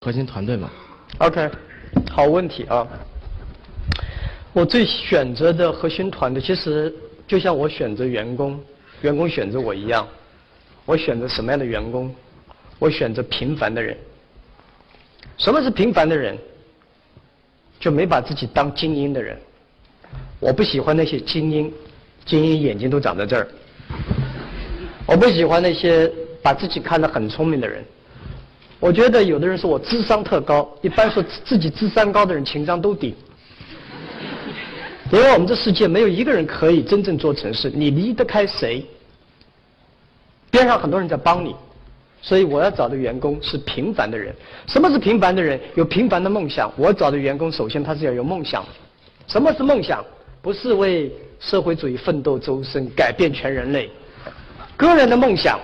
[0.00, 0.70] 核心团队嘛。
[1.18, 1.50] OK，
[2.10, 2.86] 好问题啊。
[4.52, 6.94] 我最选择的核心团队，其实
[7.26, 8.58] 就像我选择员工，
[9.02, 10.06] 员工选择我一样。
[10.84, 12.14] 我选择什么样的员工？
[12.78, 13.96] 我选择平凡的人。
[15.36, 16.38] 什么是平凡的人？
[17.80, 19.36] 就没把自己当精英的人。
[20.38, 21.72] 我不喜欢那些精英，
[22.24, 23.48] 精英眼睛都长在这儿。
[25.06, 26.10] 我不喜欢那些
[26.40, 27.84] 把自己看得很聪明的人。
[28.80, 33.14] 我觉得有的人说我智商特高，一般说自己智商高的人情商都低。
[35.10, 38.84] 因为我们这世界没有一个人可以真正做成事，你离得开谁？
[40.50, 41.56] 边上很多人在帮你，
[42.20, 44.34] 所以我要找的员工是平凡的人。
[44.66, 45.58] 什么是平凡的人？
[45.74, 46.70] 有平凡的梦想。
[46.76, 48.64] 我找的员工首先他是要有梦想。
[49.26, 50.04] 什么是梦想？
[50.40, 51.10] 不是为
[51.40, 53.90] 社会主义奋斗终身，改变全人类。
[54.76, 55.58] 个人的梦想，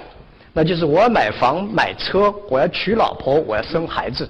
[0.57, 4.27] 那就是我要买房买车，我要娶老婆，我要生孩子。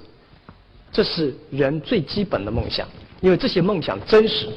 [0.91, 2.89] 这是人最基本的梦想，
[3.21, 4.49] 因为这些梦想真实，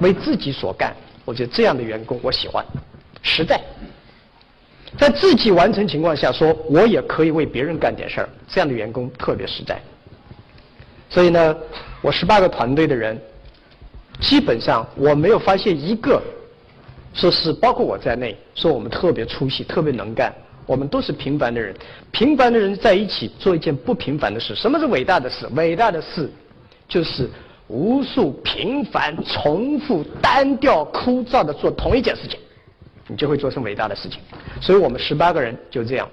[0.00, 0.92] 为自己所干。
[1.24, 2.66] 我觉得这样的员工我喜欢，
[3.22, 3.60] 实在。
[4.98, 9.80] 在自己完成情况下说，我也可以为别人干点事儿，这样的员工特别实在。
[11.10, 11.56] 所以呢，
[12.02, 13.16] 我十八个团队的人，
[14.20, 16.20] 基本上我没有发现一个
[17.12, 20.34] 说是包括我在内，说我们特别出息、特别能干。
[20.66, 21.74] 我们都是平凡的人，
[22.10, 24.54] 平凡的人在一起做一件不平凡的事。
[24.54, 25.46] 什么是伟大的事？
[25.54, 26.30] 伟大的事
[26.88, 27.28] 就是
[27.68, 32.38] 无数平凡、重复、单调、枯燥的做同一件事情。
[33.06, 34.18] 你就会做成伟大的事情。
[34.62, 36.08] 所以我们十八个人就这样。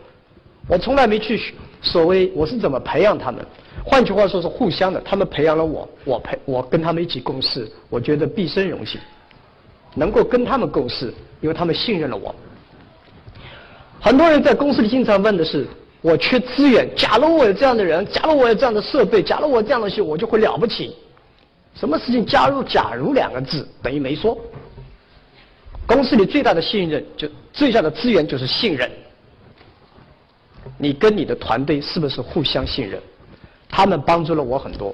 [0.67, 1.39] 我从来没去
[1.81, 3.45] 所谓我是怎么培养他们，
[3.85, 4.99] 换句话说是互相的。
[5.01, 8.99] 他们培养了我，我培我跟他们一起共事，我觉得毕生荣幸，
[9.95, 12.35] 能够跟他们共事，因为他们信任了我。
[14.01, 15.67] 很多人在公司里经常问的是：
[16.01, 20.95] 我缺资源，假如我有这样的人，假如我有这样的设备，假如我这样的东西，我就会了不起。
[21.75, 24.37] 什么事情加入“假如”两个字，等于没说。
[25.85, 28.89] 公司里最大的信任，就最大的资源就是信任。
[30.77, 32.99] 你跟你的团队是不是互相信任？
[33.69, 34.93] 他们帮助了我很多，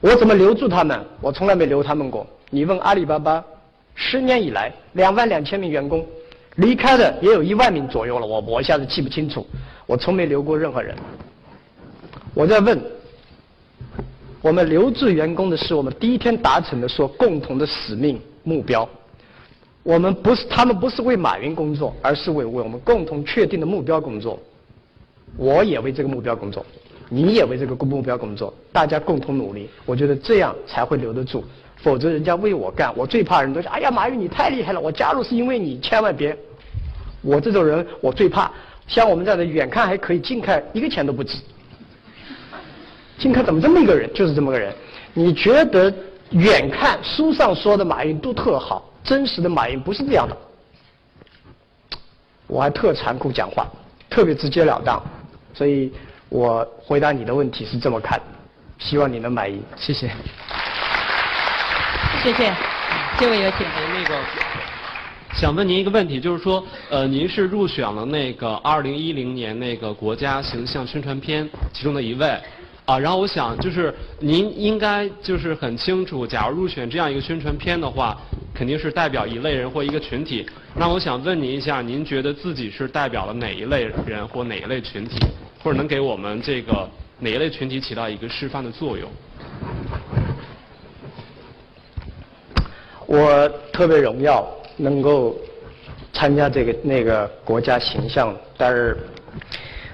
[0.00, 0.98] 我怎么留住他们？
[1.20, 2.26] 我从来没留他们过。
[2.48, 3.44] 你问阿里巴巴，
[3.94, 6.04] 十年以来两万两千名员工，
[6.60, 8.26] 离开的也有一万名左右了。
[8.26, 9.46] 我我一下子记不清楚，
[9.86, 10.94] 我从没留过任何人。
[12.34, 12.78] 我在问，
[14.42, 18.88] 我们留住员工的是我们第一天达成的说共同的使命目标。
[19.82, 24.38] 我们不是，他们不是为马云工作，而是为为我们共同确定的目标工作。
[25.36, 26.64] 我也为这个目标工作，
[27.08, 29.70] 你也为这个目标工作，大家共同努力。
[29.86, 31.42] 我觉得这样才会留得住，
[31.76, 36.36] 否则人家为我干，我最怕人都说：“哎呀，马云你太厉害了，我加入是因为你。”千万别，
[37.22, 38.50] 我这种人我最怕。
[38.86, 41.38] 像我们这样的，远看还可以，近看一个钱都不值。
[43.18, 44.12] 近看怎么这么一个人？
[44.12, 44.74] 就是这么个人。
[45.12, 45.92] 你觉得
[46.30, 48.90] 远看书上说的马云都特好？
[49.02, 50.36] 真实的马云不是这样的，
[52.46, 53.66] 我还特残酷讲话，
[54.10, 55.02] 特别直截了当，
[55.54, 55.92] 所以
[56.28, 58.20] 我回答你的问题是这么看，
[58.78, 60.10] 希望你能满意，谢谢。
[62.22, 62.52] 谢谢，
[63.18, 63.66] 这位有请。
[63.94, 64.14] 那个，
[65.34, 72.36] 想问您一个问题，就是说，呃，您是入选了那个二零一零年那个国家形象宣传片其中的一位。
[72.84, 78.18] 啊，然后我想就是您应该就是很清楚，假如入选这样一个宣传片的话，
[78.52, 80.44] 肯定是代表一类人或一个群体。
[80.74, 85.20] 那我想问您一下，您觉得自己是代表了哪一类人或哪一类群体，
[85.62, 86.88] 或者能给我们这个
[87.20, 89.08] 哪一类群体起到一个示范的作用？
[93.06, 94.44] 我特别荣耀
[94.80, 95.38] 能够
[96.12, 98.96] 参加这个那个国家形象，但是。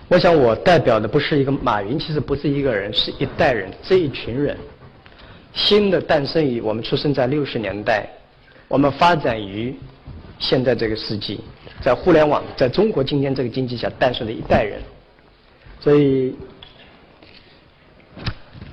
[0.09, 4.57] 我想，我代表的不是一个马云，其实不是一个人，是一代人，这一群人。
[5.53, 8.09] 新的诞生于我们出生在六十年代，
[8.69, 9.75] 我们发展于
[10.39, 11.41] 现在这个世纪，
[11.83, 14.81] 在互联网，在中国今天这个经济下诞生的一代人。
[15.81, 16.37] 所以，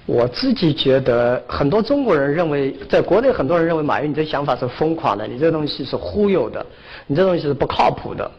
[0.06, 6.66] 我自己觉得，很多中国人认为，在国内很多人认为马云你这想法是疯狂的，你这东西是忽悠的，
[7.08, 8.30] 你这东西是不靠谱的。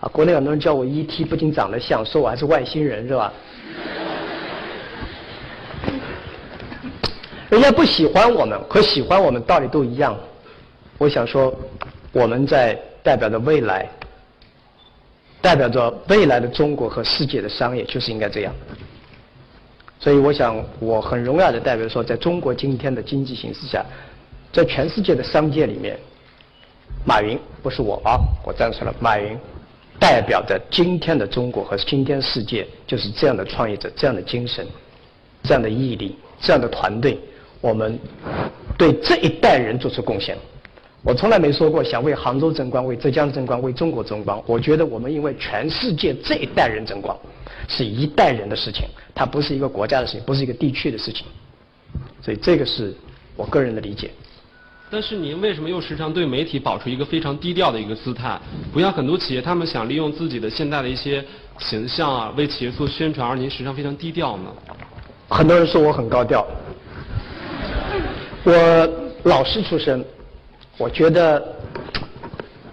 [0.00, 3.32] 啊，国内很多人叫我 ET，不仅长得像，说我还是外星人，是吧？
[7.48, 10.14] 人家不喜欢我们和喜欢我们道理都一样。
[10.98, 11.54] 我想说，
[12.12, 13.88] 我们在代表着未来，
[15.40, 18.54] 代表着未来的中国和世界的商业，就是应该这样。
[20.02, 23.86] 所以，我想我很荣耀的代表说，在中国今天的经济形势下，
[24.52, 25.96] 在全世界的商界里面，
[27.06, 29.38] 马云不是我啊，我站出来，马云。
[30.00, 34.66] 代表着今天的中国和今天世界，就是这样的创业者，这样的精神，
[35.44, 37.16] 这样的毅力、这样的团队，
[37.60, 37.96] 我们
[38.76, 40.36] 对这一代人做出贡献。
[41.04, 44.42] 我从来没说过想为杭州争光、为浙江争光、为中国争光。
[44.44, 47.16] 我觉得我们因为全世界这一代人争光，
[47.68, 51.26] 是一代人的事情，它不是一个国家的事情，不是一个地区的事情。
[52.20, 52.94] 所以这个是
[53.36, 54.10] 我个人的理解。
[54.90, 58.38] 但是您为什么又时常对媒体保持一个非常低调的一个姿态？
[58.72, 61.24] 不像很多企业，他们想利用自己的现在的一些
[61.58, 64.52] 形象啊，为企业做宣传，而您时常非常低调呢？
[65.30, 66.46] 很多人说我很高调，
[68.44, 68.88] 我
[69.24, 70.04] 老师出身。
[70.78, 71.54] 我觉得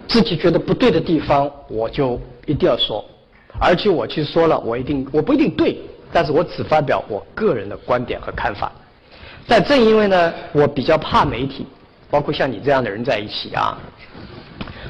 [0.08, 3.04] 自己觉得不对的地方，我就一定要说，
[3.60, 5.76] 而且我去说了，我一定我不一定对，
[6.10, 8.72] 但是我只发表我个人的观点和看法。
[9.46, 11.66] 但正因为呢，我比较怕媒体，
[12.10, 13.78] 包括像你这样的人在一起啊，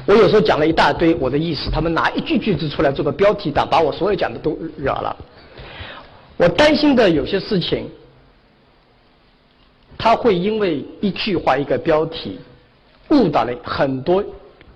[0.05, 5.15] 我有时候讲了一大堆我的意思，他们拿一句句子出来做个标题党，把我所有讲的都惹了。
[6.37, 7.89] 我担心的有些事情，
[9.97, 12.39] 他会因为一句话一个标题。
[13.09, 14.23] 误导了很多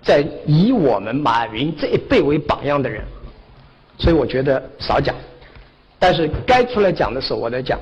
[0.01, 3.01] 在以我们马云这一辈为榜样的人，
[3.97, 5.15] 所以我觉得少讲。
[5.97, 7.79] 但是该出来讲的时候，我得讲，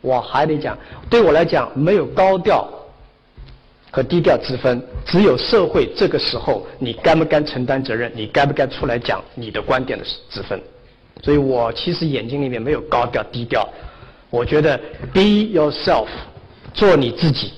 [0.00, 0.76] 我还得讲。
[1.08, 2.68] 对我来讲，没有高调
[3.90, 10.60] 和低调之分，只有社会这个时候你该不该承担责任，你该不该出来讲你的观点的之分。
[11.22, 13.68] 所以我其实眼睛里面没有高调低调，
[14.30, 14.76] 我觉得
[15.12, 16.08] be yourself，
[16.72, 17.52] 做你自己。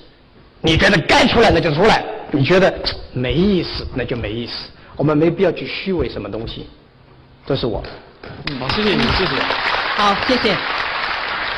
[0.61, 2.03] 你觉得该出来那就出来。
[2.31, 2.73] 你觉得
[3.13, 4.67] 没意思，那就没意思。
[4.97, 6.67] 我们没必要去虚伪什么东西。
[7.45, 7.83] 这是我。
[8.59, 9.35] 好，谢谢你，谢谢。
[9.95, 10.55] 好，谢谢。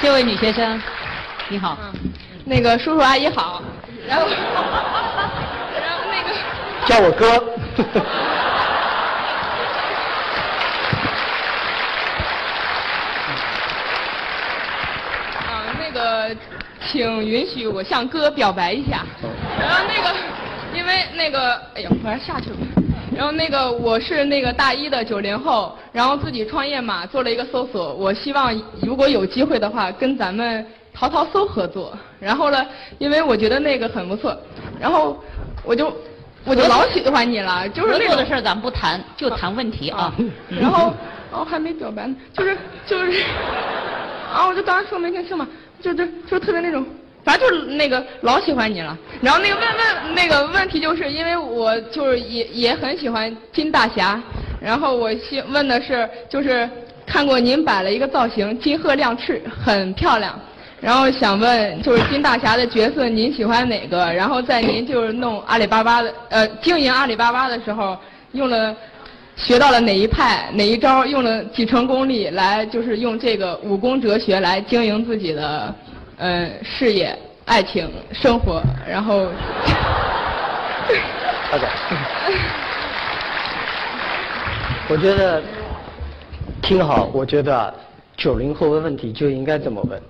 [0.02, 0.82] 这位女学生，
[1.48, 1.78] 你好。
[2.44, 3.62] 那个叔叔阿姨好。
[4.06, 6.30] 然后， 然后那个。
[6.86, 7.38] 叫我哥。
[15.48, 16.36] 啊，那个，
[16.86, 19.06] 请允许我向哥表白一下。
[19.58, 20.14] 然后那个。
[20.74, 22.58] 因为那个，哎呀，我要下去了。
[23.16, 27.94] 然后那个，我是那个大一的九零后，然后自己创业嘛，做了一个搜索。
[27.94, 31.98] 我希望如果有机会的话，跟咱们淘淘搜合作。
[32.20, 32.66] 然后呢，
[32.98, 34.38] 因为我觉得那个很不错，
[34.80, 35.24] 然后
[35.64, 35.96] 我就
[36.44, 40.14] 我就老喜欢你了，就是那个的事儿咱不谈，就谈问题啊。
[40.50, 40.94] 然后，
[41.32, 43.24] 然后还没表白呢，就是就是，
[44.34, 45.48] 啊，我就当时说没听清嘛，
[45.82, 46.86] 就就就特别那种。
[47.28, 54.18] 反正就是那个老喜欢你了，然后那个问问那个问题，就是因为我就是也也很喜欢金大侠，
[54.62, 56.70] 然后我希问的是，就是
[57.06, 60.40] 看过您摆了一个造型，金鹤亮翅，很漂亮，
[60.80, 64.06] 然后想问就是金大侠的角色您喜欢哪个？
[64.14, 67.98] 然后在您就是弄阿里巴巴的呃经营阿里巴巴的时候，
[68.32, 68.74] 用了
[69.36, 71.06] 学到了哪一派哪一招？
[71.06, 75.76] 用了几成功力来就是用这个武功哲学来经营自己的。
[76.20, 77.16] 嗯，事业、
[77.46, 78.60] 爱情、生活，
[78.90, 79.28] 然后，
[81.52, 81.68] 大姐，
[84.90, 85.42] 我觉得
[86.60, 87.08] 挺好。
[87.14, 87.72] 我觉得
[88.16, 90.02] 九零后问问题就应该这么问，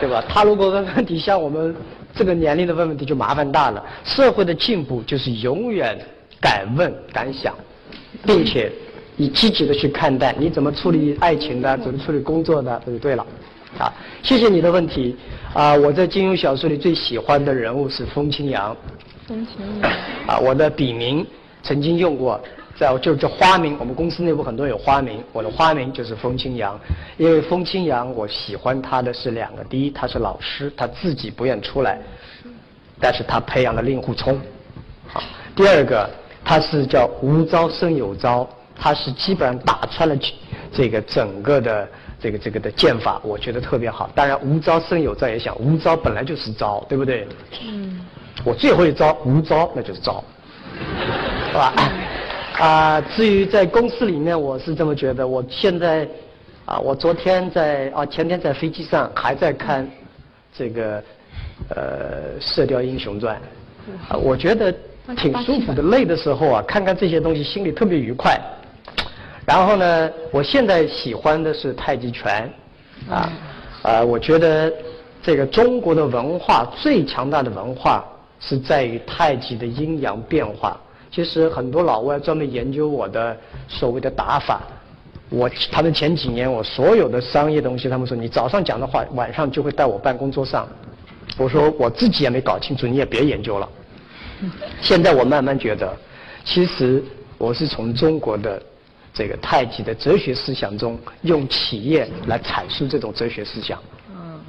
[0.00, 0.22] 对吧？
[0.28, 1.74] 他如果问问题像我们
[2.14, 3.82] 这个年龄的问问题，就麻烦大了。
[4.04, 5.98] 社会的进步就是永远
[6.42, 7.54] 敢问敢想，
[8.26, 8.70] 并且
[9.16, 10.34] 以积极的去看待。
[10.38, 11.78] 你怎么处理爱情的？
[11.78, 12.82] 怎么处理工作的？
[12.84, 13.26] 这就对了。
[13.78, 13.92] 啊，
[14.22, 15.16] 谢谢你的问题。
[15.52, 18.76] 啊，我在金庸小说里最喜欢的人物是风清扬。
[19.26, 19.90] 风清扬。
[20.26, 21.26] 啊，我的笔名
[21.62, 22.40] 曾经用过，
[22.76, 23.76] 在就叫花名。
[23.78, 26.78] 我们公司内部很多有花名，我的花名就是风清扬。
[27.16, 32.00] 因为风清扬，我喜欢他的是两个：第一，他是老师，他自己不愿出来，
[33.00, 34.40] 但是他培养了令狐冲。
[35.06, 35.22] 好，
[35.54, 36.08] 第二个，
[36.44, 40.16] 他是叫无招胜有招，他是基本上打穿了
[40.72, 41.88] 这个整个的。
[42.24, 44.08] 这个这个的剑法，我觉得特别好。
[44.14, 47.28] 当然，无招胜有招，也想无招本来就是招，对不对？
[47.62, 48.00] 嗯。
[48.42, 50.24] 我最后一招无招，那就是招，
[51.48, 51.74] 是吧？
[52.58, 55.28] 啊，至于在公司里面，我是这么觉得。
[55.28, 56.08] 我现在
[56.64, 59.86] 啊，我昨天在啊，前天在飞机上还在看
[60.56, 61.04] 这个
[61.68, 63.38] 呃《射雕英雄传》，
[64.14, 64.74] 啊，我觉得
[65.14, 65.82] 挺舒服的。
[65.82, 68.40] 累的时候啊，看看这些东西，心里特别愉快。
[69.46, 72.50] 然后呢，我现在喜欢的是太极拳，
[73.10, 73.32] 啊，
[73.82, 74.72] 啊，我觉得
[75.22, 78.02] 这个中国的文化最强大的文化
[78.40, 80.80] 是在于太极的阴阳变化。
[81.10, 83.36] 其实很多老外专门研究我的
[83.68, 84.62] 所谓的打法，
[85.28, 90.66] 我他们前几年我所有的商业东西，他们说你早上讲的话，晚上就会到我办公桌上。
[91.36, 93.68] 我说我自己也没搞清楚，你也别研究了。
[94.80, 95.94] 现在我慢慢觉得，
[96.44, 97.04] 其实
[97.36, 98.62] 我是从中国的。
[99.14, 103.80] 这个太极的哲学思想中，用企业来阐述这种哲学思想，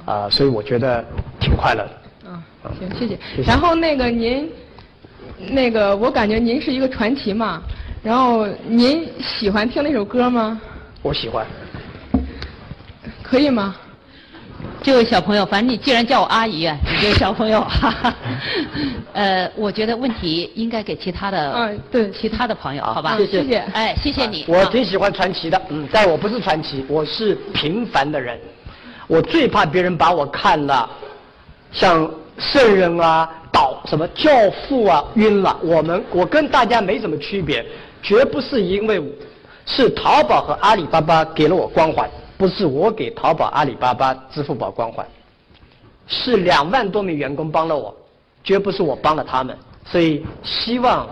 [0.04, 1.04] 啊、所以我觉得
[1.38, 2.30] 挺快乐的。
[2.30, 2.42] 啊，
[2.80, 3.18] 行，谢谢谢。
[3.36, 4.50] 谢然后那个您，
[5.50, 7.62] 那个我感觉您是一个传奇嘛，
[8.02, 10.60] 然后您喜欢听那首歌吗？
[11.00, 11.46] 我喜欢。
[13.22, 13.76] 可以吗？
[14.82, 18.14] 这位小朋友，反正你既然叫我阿姨啊，你这位小朋友，哈哈。
[19.12, 23.16] 呃，我觉得问题应该给其他的，嗯对其他的朋友，好好吧？
[23.16, 24.44] 谢谢谢谢哎，谢谢你。
[24.46, 28.38] 我啊挺喜欢传奇的，嗯，但我不是传奇，我是平凡的人。
[29.08, 30.88] 我最怕别人把我看了
[31.72, 35.56] 像圣人啊、导什么教父啊晕了。
[35.62, 37.64] 我们我跟大家没什么区别，
[38.02, 39.02] 绝不是因为
[39.64, 45.06] 是淘宝和阿里巴巴给了我光环，不是我给淘宝、阿里巴巴、支付宝光环，
[46.06, 47.94] 是两万多名员工帮了我，
[48.44, 49.56] 绝不是我帮了他们。
[49.84, 51.08] 所以希望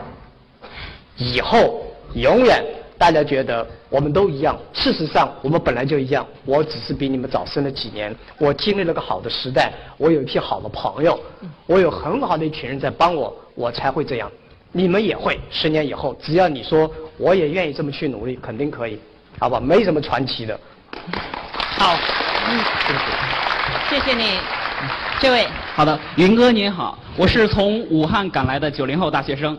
[1.17, 1.83] 以后
[2.15, 2.63] 永远
[2.99, 6.27] 大家觉得我们都一样，事实上我们本来就一样。
[6.45, 11.19] 我只是比你们早生了几年，我经历了个好的时代，我有一批好的朋友，
[11.67, 14.31] 我有很好的一群人在帮我，我才会这样。
[14.73, 18.99] 你们也会，十年以后，只要你说我也愿意这么去努力，肯定可以，
[19.39, 19.61] 好吧？
[19.61, 20.59] 没什么传奇的。
[21.79, 21.97] 好，
[22.49, 22.61] 嗯，
[23.91, 24.39] 谢谢你，
[25.21, 25.47] 这位。
[25.75, 29.59] 好的，云哥您好，我是从武汉赶来的九零后大学生，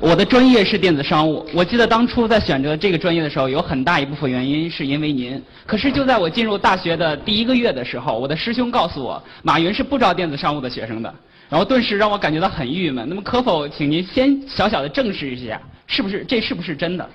[0.00, 1.46] 我的专业是电子商务。
[1.54, 5.40] 我记得当初在选择这个专业的时候，有很大一部分原因是因为您。
[5.64, 11.14] 可是就在我进入大学的第一个月的时候，我的师兄告诉我，马云是不招电子商务的学生的，
[11.48, 13.08] 然后顿时让我感觉到很郁闷。
[13.08, 17.08] 那么可否请您先小小的证实一下，是不是这是不是真的？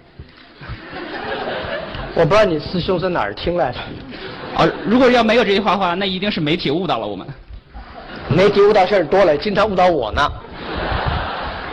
[2.16, 3.80] 我不知道你师兄是哪儿听来的，
[4.56, 7.26] 啊，如果要没有这句话的话，那一定是媒体误导了我们。
[8.30, 10.32] 媒体误导事儿多了，经常误导我呢。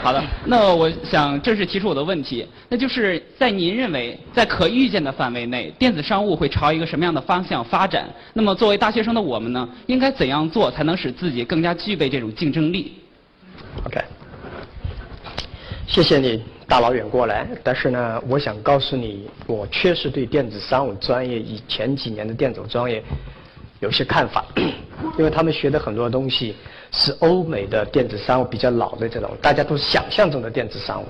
[0.01, 8.09] 好的，那我想正式提出我的问题，那就是在您认为，在可预见的范围内，电子商务会朝一个什么样的方向发展？
[8.33, 12.95] 那么作为大学生的我们呢，应该怎样做才能使自己更加具备这种竞争力
[13.85, 14.01] ？OK，
[15.89, 23.03] 谢谢你大老远过来，但是呢，我想告诉你，我确实对电子商务专业以前几年的电子专业
[23.81, 24.45] 有些看法，
[25.17, 26.55] 因为他们学的很多东西
[26.93, 31.07] 是欧美的电子商务比较老的这种，大家都是想象中的电子商务，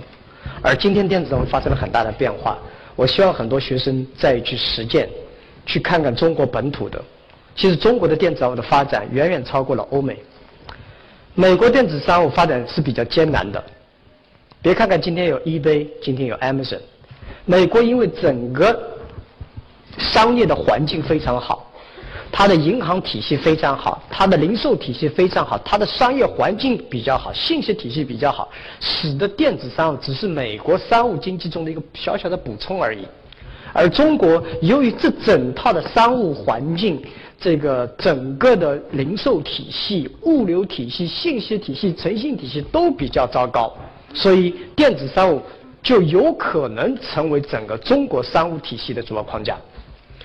[0.62, 2.56] 而今天电子商务发生了很大的变化。
[2.94, 5.08] 我希望很多学生再去实践，
[5.66, 7.02] 去看看中国本土的。
[7.56, 10.16] 其实中国的电子商务的发展远远超过了欧美。
[11.34, 13.62] 美国电子商务发展是比较艰难的，
[14.60, 16.80] 别看看今天有 eBay，今天有 Amazon，
[17.44, 18.98] 美国因为整个
[19.96, 21.70] 商业的环境非常好，
[22.32, 28.48] 它的银行体系非常好，它的零售体系非常好，它的商业环境比较好，信息体系比较好，
[28.80, 33.06] 使得电子商务只是美国商务经济中的一个小小的补充而已。
[33.72, 37.00] 而中国由于这整套的商务环境，
[37.38, 43.72] 这个整个的零售体系、物流体系、信息体系、诚信体系都比较糟糕，
[44.14, 45.42] 所以电子商务
[45.82, 49.56] 就有可能成为整个中国商务体系的主要框架。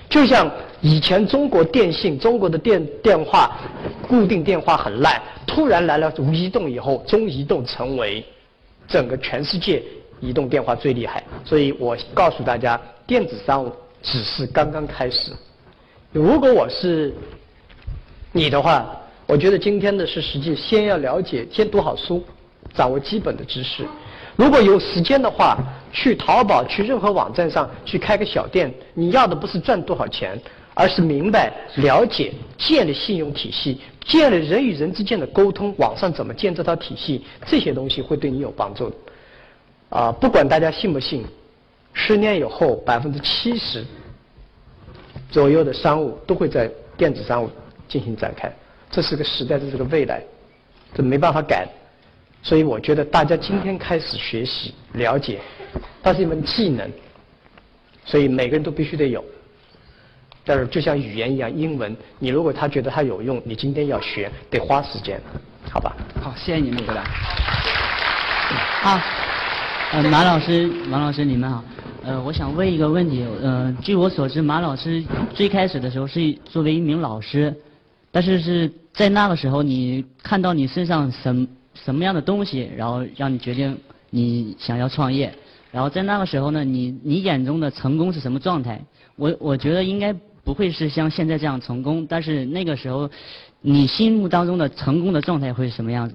[0.08, 0.50] 就像
[0.80, 3.58] 以前中国电信、中国的电电话、
[4.06, 8.24] 固定电话很烂，突然来了无移动以后，中移动成为
[8.86, 9.82] 整个全世界
[10.20, 11.24] 移动电话最厉害。
[11.44, 13.72] 所以我告诉大家，电子商务
[14.02, 15.32] 只是刚刚开始。
[16.12, 17.12] 如果我是
[18.30, 22.22] 你的话，我觉得今天的是实际先要了解，先读好书，
[22.74, 23.86] 掌握基本的知识。
[24.36, 25.56] 如果有时间的话，
[25.92, 30.36] 去淘宝、去任何网站上去开个小店，你要的不是赚多少钱，
[30.74, 38.96] 而是明白、了解、建立信用体系，建立人与人之间的沟通，网上怎么建这套体系，这些东西会对你有帮助的。
[39.90, 41.24] 啊，不管大家信不信，
[41.92, 43.84] 十年以后，百分之七十
[45.30, 47.48] 左右的商务都会在电子商务
[47.86, 48.52] 进行展开，
[48.90, 50.20] 这是个时代的，这个未来，
[50.92, 51.68] 这没办法改。
[52.44, 55.40] 所以我觉得大家今天开始学习了解，
[56.02, 56.88] 它是一门技能，
[58.04, 59.24] 所以每个人都必须得有。
[60.44, 65.18] 但是就像语言一样，英文，你如果他觉得它有用，你今天要学，得花时间，
[65.72, 65.96] 好吧？
[66.22, 67.02] 好，谢谢您的回答。
[68.82, 69.00] 好，
[69.92, 71.64] 呃，马老师，马老师，你们好。
[72.04, 73.26] 呃，我想问一个问题。
[73.42, 77.56] 呃，据我所知，马老师最开始的时候是作为一名老师，
[78.12, 83.78] 但是是在那个时候，你看到你身上什什么样的东西，然后让你决定
[84.10, 85.32] 你想要创业。
[85.70, 88.80] 然后在那个时候呢，你你眼中的成功是什么状态？
[89.16, 90.12] 我我觉得应该
[90.44, 93.10] 不会是像现在这样成功，但是那个时候，
[93.60, 96.14] 你心目当中的成功的状态会是什么样子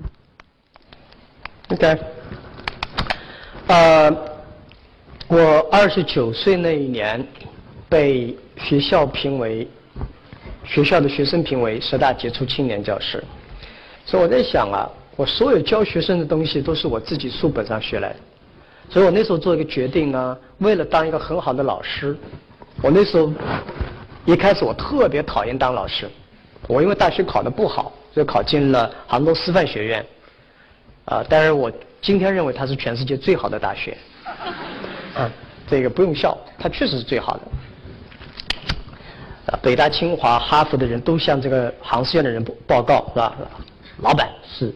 [1.70, 1.98] ？OK，
[3.68, 4.10] 呃，
[5.28, 7.26] 我二十九岁那一年
[7.88, 9.68] 被学校评为
[10.64, 13.24] 学校的学生评为十大杰出青年教师。
[14.06, 14.90] 所以我在想啊，
[15.20, 18.16] 我所有教学生的东西都是我自己书本上学来的。
[18.90, 22.18] 所以我那时候做一个决定呢，为了当一个很好的老师，
[22.82, 23.30] 我那时候
[24.24, 26.10] 一开始我特别讨厌当老师。
[26.70, 30.06] 我因为大学考得不好，所以考进了杭州师范学院。
[31.04, 31.70] 啊，但是我
[32.02, 33.98] 今天认为它是全世界最好的大学。
[35.16, 35.30] 啊，
[35.70, 37.42] 这个不用笑，它确实是最好的。
[39.48, 43.36] 啊，北大、清华、哈佛的人都向这个杭师院的人报告，是吧？
[43.98, 44.74] 老板是。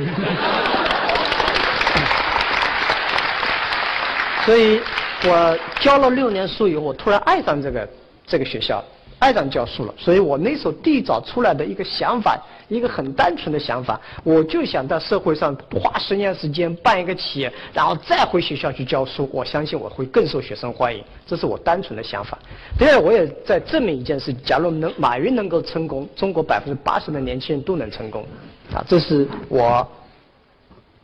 [4.46, 4.80] 所以
[5.24, 7.86] 我教了六年书以后，我突然爱上这个
[8.26, 8.82] 这个学校。
[9.20, 22.38] 爱上教书了，所以我那时候缔造出来的一个想法，一个很单纯的想法，我就想到社会上花十年时间办一个企业，然后再回学校去教书，我相信我会更受学生欢迎，这是我单纯的想法。
[22.78, 28.24] 第二，我也在证明一件事：，假如能马云能够成功，中国百分之八十的年轻人都能成功，
[28.72, 29.86] 啊，这是我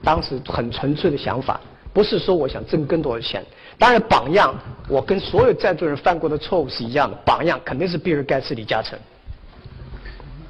[0.03, 1.61] 当时很纯粹的想法，
[1.93, 3.45] 不是说我想挣更多的钱。
[3.78, 4.54] 当然，榜样，
[4.88, 7.16] 我跟所有在座人犯过的错误是一样的。
[7.26, 8.99] 榜样肯定是比尔盖茨、李嘉诚。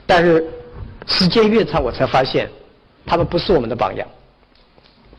[0.07, 0.49] 但是，
[1.07, 2.49] 时间越长，我才发现，
[3.05, 4.07] 他们不是我们的榜样。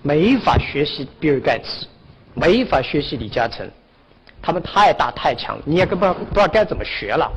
[0.01, 1.85] 没法学习比尔盖茨，
[2.33, 3.69] 没法学习李嘉诚，
[4.41, 7.29] 他们太大太强，你也根本不知道该怎么学了。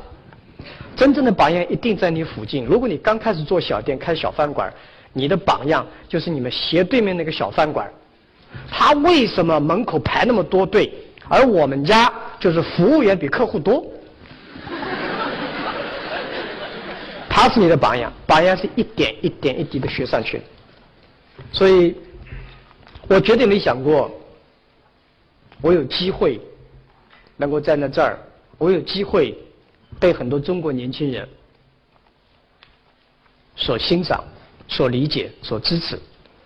[0.95, 2.63] 真正的榜样一定在你附近。
[2.63, 4.71] 如果你刚开始做小店、开小饭馆，
[5.11, 7.91] 你的榜样就是你们斜对面那个小饭馆。
[8.69, 10.91] 他为什么门口排那么多队，
[11.27, 13.85] 而我们家就是服务员比客户多？
[17.29, 20.41] 他是你的榜样，榜样是一点一点一滴的学上去。
[21.51, 21.95] 所以，
[23.07, 24.11] 我绝对没想过，
[25.61, 26.39] 我有机会
[27.37, 28.19] 能够站在这儿，
[28.57, 29.35] 我有机会
[29.99, 31.27] 被很多中国年轻人
[33.55, 34.23] 所欣赏、
[34.67, 35.99] 所理解、所支持，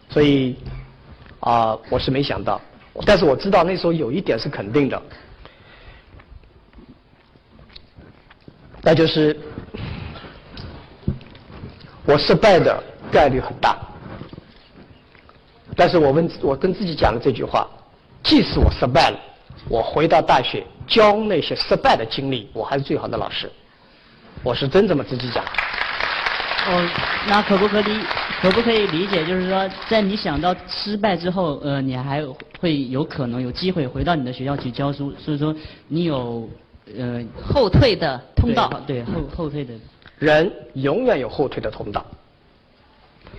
[0.09, 0.55] 所以。
[1.45, 2.59] 啊，我是没想到，
[3.05, 4.99] 但是我知道那时候有一点是肯定的，
[8.81, 9.39] 那就是
[12.03, 13.77] 我失败的概率很大。
[15.75, 17.67] 但是我问，我跟自己讲了这句话：，
[18.23, 19.19] 即使我失败了，
[19.69, 23.51] 我回到大学教那些失败的经历，我还是最好的老师。
[24.41, 25.45] 我是真这么自己讲。
[26.67, 26.89] 哦，
[27.27, 27.83] 那可不可以
[28.41, 32.25] 可不可以理解，就是说，在你想到失败之后，呃，你还
[32.59, 35.55] 会有可能有机会回到你的学校去教书，所以说
[35.87, 36.49] 你有
[36.97, 39.75] 呃后退的通道，对后后退的。
[40.17, 42.03] 人永远有后退的通道。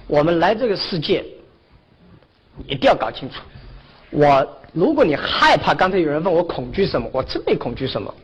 [0.06, 1.24] 我们来这个世界，
[2.68, 3.40] 一定要搞清楚。
[4.10, 8.14] 我如果你害怕，刚才有人问我恐惧什么，我真没恐惧什么。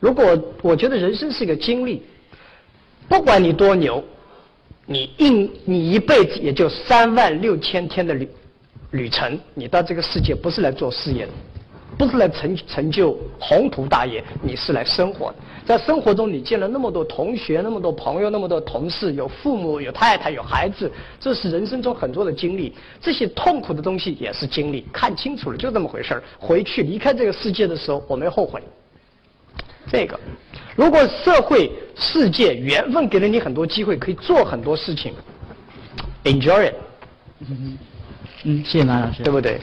[0.00, 2.02] 如果我觉得人生是一个经历，
[3.08, 4.04] 不管你多牛。
[4.90, 8.28] 你一你一辈子也就三万六千天的旅
[8.92, 11.32] 旅程，你到这个世界不是来做事业的，
[11.98, 15.36] 不是来成成就宏图大业，你是来生活的。
[15.66, 22.72] 在生活中，你见了那么多同学，那么多朋友，那么多同事，有父母，有太太，有孩子，这是人生中很多的经历。
[22.98, 26.22] 这些痛苦的东西也是经历，看清楚了就这么回事儿。
[26.38, 28.62] 回去离开这个世界的时候，我没后悔。
[29.90, 30.18] 这个。
[30.76, 35.12] 如果社会、世界、缘分给了你很多机会，可以做很多事情
[36.24, 36.74] ，enjoy it。
[38.44, 39.60] 嗯，谢谢马老师，对不对？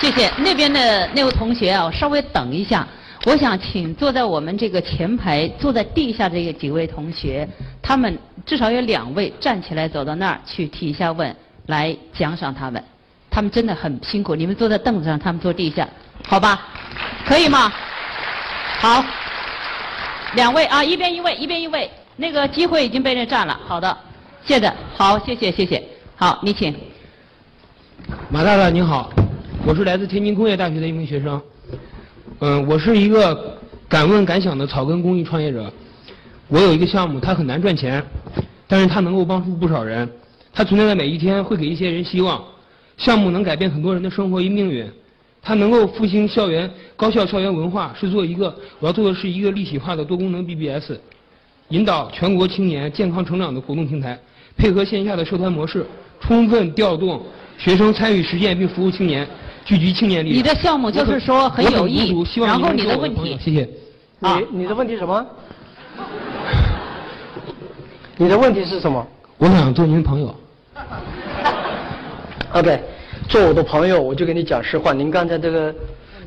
[0.00, 2.86] 谢谢那边的那位同学啊，稍微等一下，
[3.24, 7.48] 我想请坐在我们这个前排、坐在地下这个几位同学，
[7.82, 11.34] 他们至少有两位站起来走到那儿去提一下问，
[11.66, 12.82] 来奖赏他们。
[13.30, 15.88] 他们真的很辛苦，你们坐在凳子上，他们坐地下，
[16.28, 16.60] 好吧？
[17.26, 17.72] 可以吗？
[18.80, 19.02] 好，
[20.34, 21.90] 两位啊，一边一位，一边一位。
[22.16, 23.58] 那个机会已经被人占了。
[23.66, 23.96] 好的，
[24.44, 25.82] 谢的，好，谢谢，谢谢。
[26.16, 26.74] 好，你请。
[28.28, 29.10] 马大大您好，
[29.64, 31.40] 我是来自天津工业大学的一名学生。
[32.40, 35.72] 嗯，我是一个敢问敢想的草根公益创业者。
[36.48, 38.04] 我有一个项目，它很难赚钱，
[38.66, 40.06] 但是它能够帮助不少人。
[40.52, 42.44] 它存在的每一天会给一些人希望。
[42.98, 44.90] 项目能改变很多人的生活与命运。
[45.42, 50.92] 它能够复兴校园高校校园文化，是做一个我要做的是一个立体化的多功能 BBS，
[51.68, 54.18] 引导全国青年健康成长的活动平台，
[54.56, 55.86] 配合线下的社团模式，
[56.20, 57.22] 充分调动
[57.56, 59.26] 学生参与实践并服务青年，
[59.64, 60.38] 聚集青年力量。
[60.38, 63.68] 你的项目就是说很有意义，然后你的问题，谢谢。
[64.20, 65.26] 你你的问题什么？
[68.18, 69.06] 你的问题是什么？
[69.38, 70.34] 我想做您朋友。
[72.52, 72.80] OK。
[73.28, 74.92] 做我的朋友，我就跟你讲实话。
[74.94, 75.74] 您刚才这个，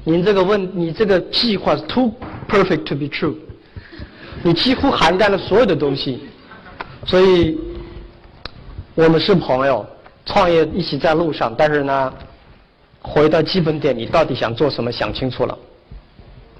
[0.04, 2.14] 您这个问，你这个计划是 too
[2.48, 3.34] perfect to be true，
[4.44, 6.22] 你几乎涵盖了所有的东西，
[7.08, 7.58] 所以
[8.94, 9.84] 我们是朋友，
[10.28, 12.14] 创业一起在路上，但是呢，
[13.02, 15.58] 回到基本点，你到底想做什么，想清楚了，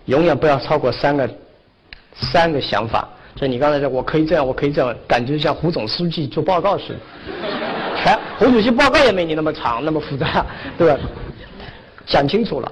[0.06, 1.30] 永远不要超过三个
[2.16, 3.08] 三个想法。
[3.38, 7.00] 所以你刚才说我可以这样，我可以这样，感觉像胡总书记做报告似的，
[8.04, 10.46] 全胡主席报告也没你那么长，那么复杂，
[10.78, 10.98] 对吧？
[12.08, 12.72] 讲清楚了，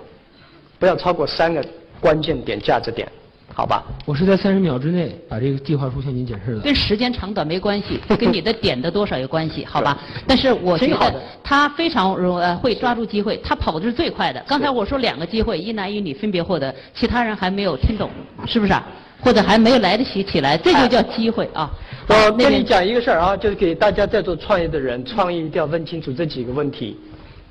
[0.80, 1.64] 不要超过三个
[2.00, 3.08] 关键点、价值点，
[3.54, 3.84] 好吧？
[4.06, 6.62] 我是在三十秒之内把这个计划书向您解释的。
[6.62, 9.98] 跟时间长短没关系， 跟你的点的多少有关系，好吧？
[10.28, 14.44] 但是我觉得他非常容呃会抓住机会，他跑的是最快的。
[14.48, 18.10] 刚才我说两个机会，一男一女分别获得，其他人还没有听懂，
[18.48, 18.84] 是不是啊？
[19.22, 21.70] 或者还没有来得及起来，这就叫机会啊！
[22.08, 26.98] 我跟你讲一个事儿啊，就是给大家在做创业的人，创业一定要问清楚这几个问题。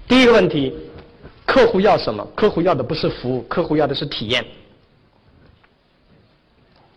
[0.08, 0.74] 第一个问题，
[1.44, 2.26] 客户要什么？
[2.34, 4.44] 客户要的不是服务，客户要的是体验。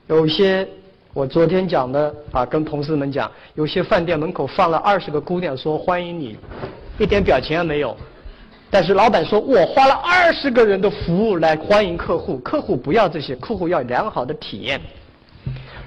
[0.08, 0.68] 有些
[1.14, 6.38] 我昨天讲的啊，跟同事们讲，有些饭店门口放了二十个姑娘说欢迎你，
[6.98, 7.96] 一点表情也没有。
[8.74, 14.80] 但是老板说，我花了二十个人的服务来欢迎客户，客户不要这些，客户要良好的体验。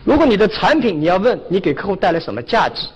[0.04, 2.88] 如果你的产品，你要问你给客户带来什么价值；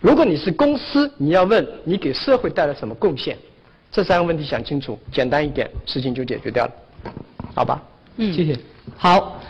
[0.00, 3.38] 如果你是公司，你要问你给社会带来什么贡献。
[3.90, 6.72] 这三个问题想清楚，简单一点，事情就解决掉了，
[7.54, 7.82] 好吧？
[8.18, 8.54] 嗯，谢谢。
[8.98, 9.40] 好，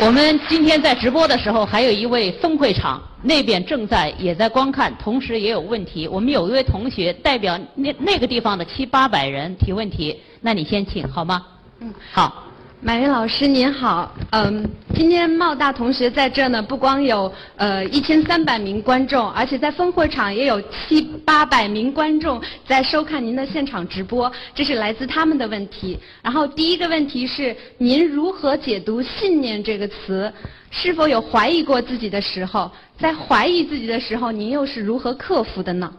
[0.00, 6.06] 我们今天在直播的时候，还有一位分会场那边正在也在观看，同时也有问题。
[6.08, 11.42] 我们有一位同学代表那那个地方的七八百人提问题，那你先请好吗？
[11.80, 12.43] 嗯，好。
[12.86, 14.62] 马云老师您好，嗯，
[14.94, 25.98] 今天茂大同学在这呢，不光有呃一千三百名观众，而且在分会场也有七八百名观众在收看您的现场直播，这是来自他们的问题。
[26.20, 30.30] 然后第一个问题是，您如何解读“信念”这个词？
[30.70, 32.70] 是否有怀疑过自己的时候？
[32.98, 35.90] 在怀疑自己的时候，您又是如何克服的呢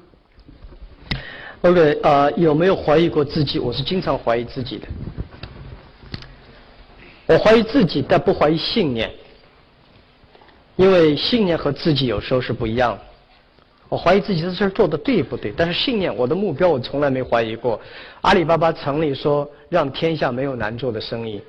[1.62, 3.58] ？OK，呃，有没有怀疑过自己？
[3.58, 4.88] 我是经常怀疑自己的。
[7.28, 9.12] 我怀疑自己，但不怀疑信念，
[10.76, 13.02] 因为信念和自己有时候是不一样的。
[13.90, 17.80] 我怀疑自己这事儿做的对不对，但是信念，我的目标我从来没怀疑过。
[18.22, 21.42] 阿里巴巴成立说让天下没有难做的生意，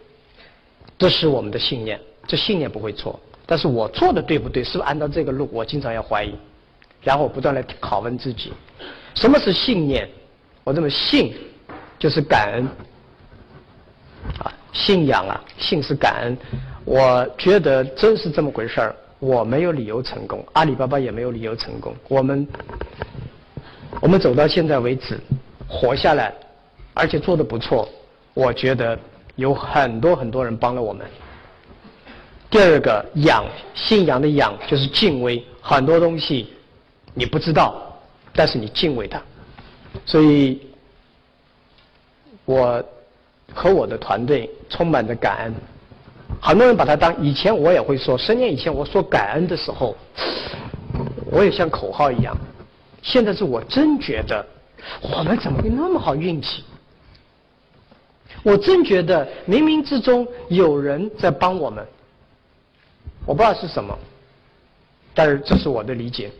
[0.98, 3.18] 这是我们的信念，这信念不会错。
[3.46, 5.48] 但是我做的对不对，是不是按照这个路？
[5.52, 6.34] 我经常要怀疑，
[7.02, 8.52] 然后我不断来拷问自己。
[9.14, 10.08] 什么是信念？
[10.62, 11.32] 我这么信，
[11.98, 12.68] 就是感恩。
[14.76, 16.36] 信仰啊，信是感恩。
[16.84, 21.94] 我觉得真是这么回事儿，我没有理由成功，阿里巴巴也没有理由成功。
[22.08, 22.46] 我们
[24.00, 25.18] 我们走到现在为止，
[25.66, 26.32] 活下来，
[26.92, 27.88] 而且做的不错，
[28.34, 28.96] 我觉得
[29.36, 31.06] 有很多很多人帮了我们。
[32.50, 36.52] 第二个仰，信仰的仰就是敬畏，很多东西
[37.14, 37.98] 你不知道，
[38.34, 39.20] 但是你敬畏它，
[40.04, 40.60] 所以
[42.44, 42.84] 我。
[43.54, 45.54] 和我的团队充满着感恩，
[46.40, 49.96] 很多人把它当以前我也会说，十年以前我说感恩的时候，
[51.30, 52.36] 我也像口号一样。
[53.02, 54.44] 现在是我真觉得，
[55.00, 56.64] 我们怎么会那么好运气？
[58.42, 61.84] 我真觉得冥冥之中有人在帮我们，
[63.24, 63.96] 我不知道是什么，
[65.14, 66.30] 但是这是我的理解。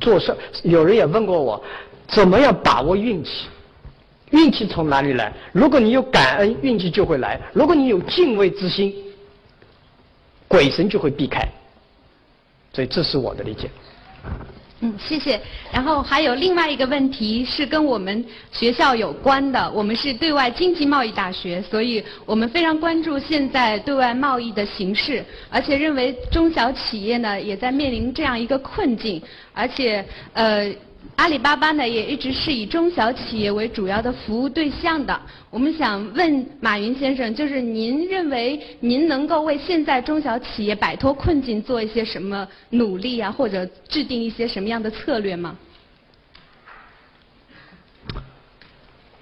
[0.00, 1.62] 做事，有人也问过我，
[2.08, 3.46] 怎么样把握运气？
[4.32, 5.32] 运气从哪里来？
[5.52, 8.92] 如果你有感恩，运气就会来；如果你有敬畏之心，
[10.48, 11.46] 鬼神就会避开。
[12.72, 13.70] 所以这是我的理解。
[14.80, 15.38] 嗯，谢谢。
[15.70, 30.74] 然后还有另外一个问题是跟我们学校有关的，我们是对外经济贸易大学，所以我们非常关注现在对外贸易的形势，而且认为中小企业呢也在面临这样一个困境，而且呃。
[31.16, 35.20] 阿里巴巴呢也一直是以中小企业为主要的服务对象的。
[35.50, 45.56] 我们想问马云先生，就是您认为您能够为现在中小企业摆脱困境做一些什么努力啊，或者制定一些什么样的策略吗？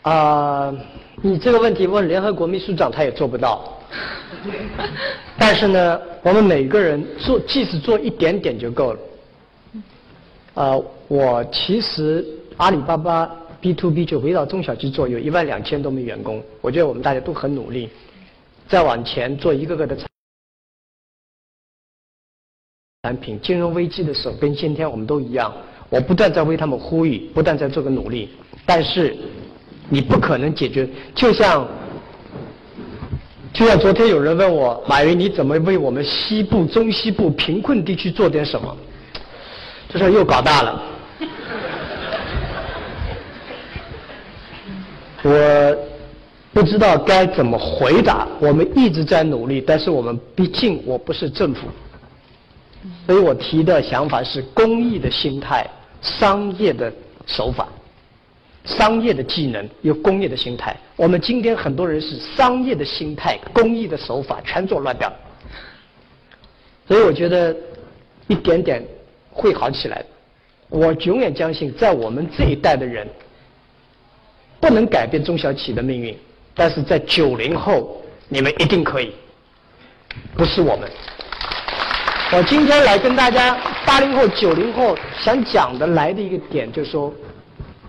[0.03, 0.73] 啊、
[1.21, 3.79] 你这个问题问联合国秘书长，他也做不到。
[5.37, 8.99] 但是呢，我们每个人做，即使做一点点就够了。
[10.55, 10.77] 啊、
[11.09, 17.89] 我其实阿里巴巴 B to B 就围绕中小去做，有一万两千多名员工，我觉得我们大家都很努力，
[18.69, 20.07] 再往前做一个个的产
[23.03, 23.41] 产品。
[23.41, 25.55] 金融危机的时候，跟今天我们都一样，
[25.89, 28.31] 我不断在为他们呼吁，不断在做个努力，
[28.67, 29.17] 但是
[29.89, 31.67] 你不可能解决，就像
[33.53, 38.77] 就像昨天有人问我，马云你怎么为我们西部、中西部贫困地区做点什么？
[39.93, 40.83] 这事又搞大了。
[45.23, 45.79] 我
[46.53, 48.27] 不知道该怎么回答。
[48.41, 51.67] 我们一直在努力，但是我们毕竟我不是政府，
[53.07, 55.67] 所以我提的想法是公益的心态、
[56.01, 56.93] 商业的
[57.27, 57.69] 手法。
[58.67, 65.17] 商业的技能有工业的心态，我们今天很多人是商业的心态、公益的手法全做乱掉了，
[66.87, 67.57] 所以我觉得
[68.29, 68.87] 一点点
[69.41, 70.07] 会好起来的。
[70.69, 73.09] 我永远相信，在我们这一代的人
[74.61, 76.17] 不能改变中小企业的命运，
[76.55, 79.13] 但是在九零后你们一定可以，
[80.37, 80.89] 不是我们。
[82.33, 87.13] 我今天来跟大家八零后、九零后想讲的来的一个点，就是说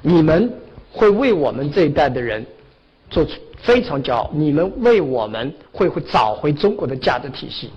[0.02, 0.52] 你们。
[0.94, 2.46] 会为我们这一代的人
[3.10, 3.32] 做出
[3.64, 4.30] 非常骄傲。
[4.34, 7.72] 你们为我们会会找回中国的价值体系，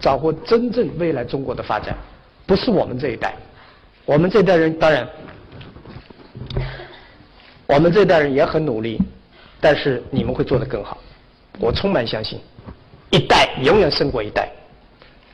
[0.00, 1.96] 找回真正未来中国的发展，
[2.46, 3.34] 不是我们这一代。
[4.04, 5.06] 我们这代人当然，
[7.66, 9.00] 我们这代人也很努力，
[9.60, 10.96] 但是你们会做得更好。
[11.58, 12.38] 我充满相信，
[13.10, 14.48] 一代永远胜过一代。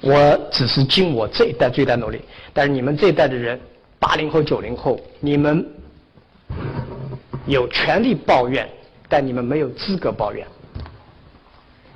[0.01, 2.21] 我只是尽我这一代最大努力，
[2.53, 3.61] 但是你们这一代的人，
[3.99, 5.65] 八零后、九零后，你们。
[7.45, 8.69] 有权利抱怨，
[9.09, 10.47] 但你们没有资格抱怨。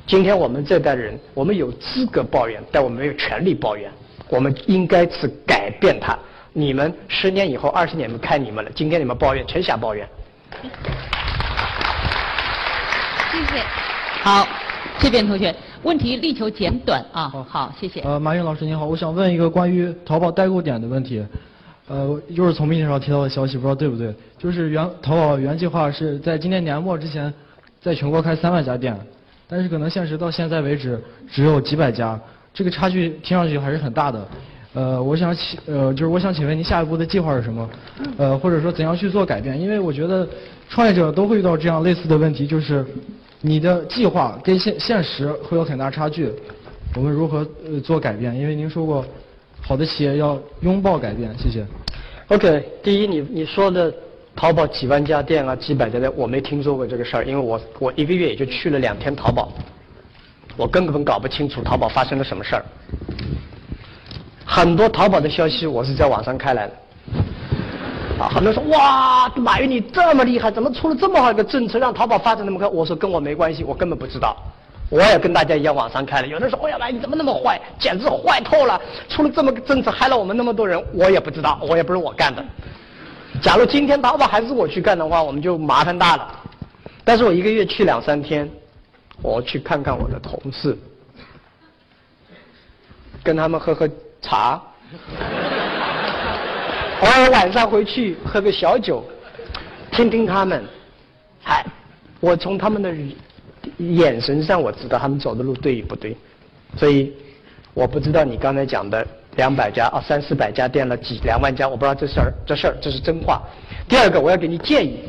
[0.05, 3.89] 今天我们这代人，我们有资格抱怨，但我们没有权利抱怨。
[4.29, 6.19] 我们应该去改变它。
[6.53, 8.71] 你们十年以后、二十年不看你们了。
[8.75, 10.09] 今天你们抱怨，全瞎抱怨。
[13.31, 13.63] 谢谢。
[14.23, 14.49] 好，
[14.99, 17.29] 这边同学，问题力求简短啊。
[17.47, 18.01] 好，谢谢。
[18.01, 21.25] 呃，马云老师您好，我想问一个关于淘宝代购点的问题。
[21.89, 24.13] 呃，又是从媒体上提到的消息，不知道对不对？
[24.39, 27.33] 就是原淘宝原计划是在今年年末之前，
[27.81, 28.99] 在全国开三万家店，
[29.47, 32.19] 但是可能现实到现在为止只有几百家，
[32.57, 34.29] 这个差距听上去还是很大的。
[34.73, 37.71] 呃，我想请呃，就是我想请问您下一步的计划是什么？
[38.17, 39.61] 呃，或者说怎样去做改变？
[39.61, 40.27] 因为我觉得
[40.71, 42.83] 创业者都会遇到这样类似的问题，就是
[43.43, 46.33] 你的计划跟现现实会有很大差距，
[46.95, 48.35] 我们如何呃做改变？
[48.35, 49.05] 因为您说过。
[49.63, 51.67] 好的企业要拥抱改变，谢谢。
[52.29, 53.93] OK，第一，你你说的
[54.37, 59.51] 淘宝几万家店啊，几百家店，我没听说过这个事儿，因为我我一个月也就去了两天淘宝，
[60.57, 62.65] 我根本搞不清楚淘宝发生了什么事儿。
[64.45, 66.73] 很多淘宝的消息我是在网上开来的，
[68.19, 72.67] 啊，很多人说哇，马云你这么厉害，怎么出了这么好一个政策，让淘宝发展那么快？
[72.67, 74.37] 我说跟我没关系，我根本不知道。
[74.89, 77.61] 我也跟大家一样网上开了，有人说：“哎呀妈，你怎么那么坏？
[77.77, 78.81] 简直坏透了！
[79.09, 82.45] 出了这么个政策，害了我们那么多人。”我也不知道，我也不是我干的。
[83.43, 86.33] 假如今天淘宝还是我去干的话，我们就麻烦大了。
[87.05, 88.49] 但是我一个月去两三天，
[89.23, 90.77] 我去看看我的同事，
[93.23, 93.89] 跟他们喝喝
[94.21, 94.61] 茶，
[97.01, 99.05] 偶尔晚上回去喝个小酒，
[99.91, 100.65] 听听他们。
[101.43, 101.65] 嗨，
[102.21, 102.95] 我从他们的。
[103.79, 106.17] 眼神上我知道他们走的路对与不对，
[106.79, 107.13] 所以
[107.75, 113.43] 我不知道你刚才讲的两百家啊三四百家店了几两万家，我不知道这事儿这事儿这是真话。
[113.89, 115.01] 第二个我要给你建议，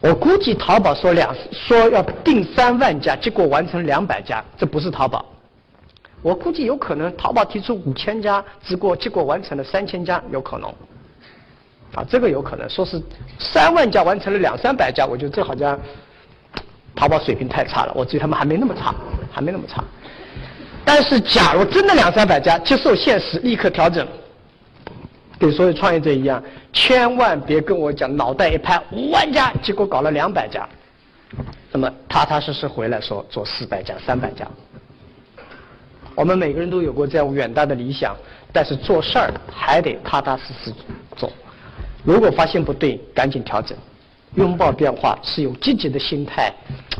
[0.00, 5.24] 我估计淘宝说两说要定三万家，结果完成两百家，这不是淘宝。
[6.22, 10.68] 我估计有可能淘宝提出五千家，结果结果完成了三千家，有可能。
[11.94, 13.02] 啊，这个有可能说是
[13.38, 15.78] 三万家完成了两三百家，我觉得这好像。
[16.92, 18.94] 淘宝水平太差了，我觉得他们还没那么差，
[19.32, 19.82] 还没那么差。
[20.84, 24.06] 但是，假如真的两三百家接受现实，立刻调整，
[25.40, 30.68] 跟所有创业者一样，千万别跟我讲脑袋一拍五万家，结果搞了两百家，
[31.72, 34.46] 那么踏踏实实回来说做四百家、三百家。
[36.14, 38.14] 我们每个人都有过这样远大的理想，
[38.52, 40.70] 但是做事儿还得踏踏实实
[41.16, 41.32] 做。
[42.04, 43.74] 如果发现不对，赶紧调整。
[44.36, 46.52] 拥抱变化是有积极的心态，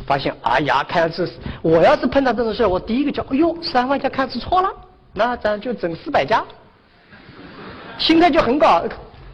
[0.05, 4.69] 发现哎呀，看样子我要是碰到这种事我第一个叫哎呦，三万家看是错了，
[5.13, 6.43] 那咱就整四百家，
[8.01, 8.83] 心态就很高，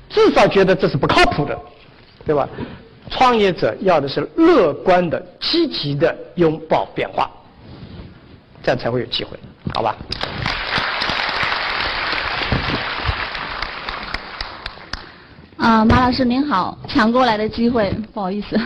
[0.10, 1.58] 至少觉得这是不靠谱的，
[2.26, 2.48] 对吧？
[3.10, 7.32] 创业者要的是乐观的、积极的拥抱变化，
[8.62, 9.40] 这样才会有机会，
[9.74, 9.96] 好吧？
[15.56, 18.60] 啊，马老师您好，抢过来的机会，不好意思。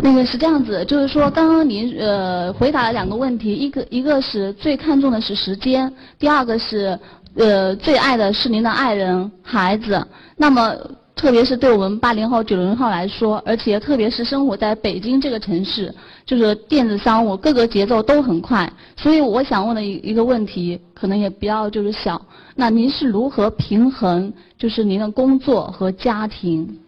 [0.00, 6.96] 那个是这样子，就是说刚刚您呃回答了两个问题，一个一个是最看重的是时间，第二个是
[7.38, 10.06] 呃最爱的是您的爱人孩子。
[10.36, 10.74] 那么
[11.16, 15.92] 特别是对我们八零后、九零后来说，而且特别是生活在北京这个城市，
[16.24, 22.20] 就是电子商务各个节奏都很快，所以我想问的一一个问题，可能也比较就是小，
[22.54, 26.78] 那您是如何平衡就是您的工作和家庭？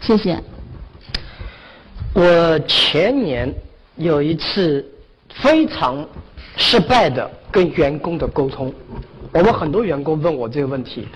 [0.00, 0.38] 谢谢。
[2.14, 3.52] 我前年
[3.96, 4.84] 有一次
[5.34, 6.06] 非常
[6.56, 8.72] 失败的跟员工的沟通，
[9.32, 11.06] 我们很多员工问我这个问题：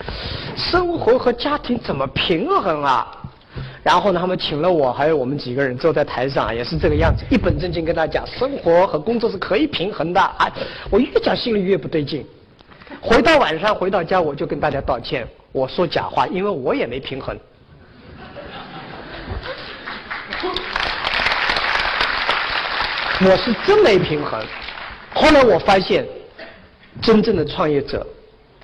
[0.55, 3.07] 生活和家庭怎么平衡啊？
[3.83, 10.51] 然后呢，他们请了我，还有我们几个人坐在台上，也是这个样子，一本正经跟他讲，生活和工作是可以平衡的啊！
[10.89, 12.25] 我越讲心里越不对劲。
[13.01, 17.37] 回到晚上回到家，我就跟大家道歉，我说假话，因为我也没平衡。
[23.21, 24.43] 我是真没平衡。
[25.13, 26.05] 后来我发现，
[27.01, 28.05] 真正的创业者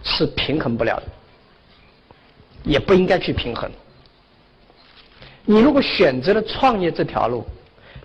[0.03, 1.03] 是平衡不了的，
[2.63, 3.69] 也不应该去平衡。
[5.45, 7.43] 你如果选择了创业这条路，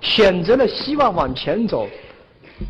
[0.01, 1.87] 选择了希望往前走，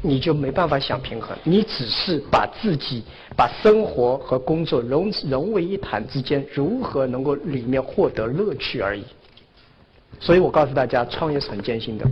[0.02, 1.36] 你就没办法想平衡。
[1.44, 3.04] 你只是把自己、
[3.36, 9.04] 把生活和工作融融为一谈之间，如何能够里面获得乐趣而已。
[10.18, 12.04] 所以我告诉大家，创业是很艰辛的。